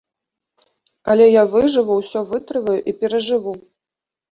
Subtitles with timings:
[1.15, 3.57] Але я выжыву, усё вытрываю і перажыву!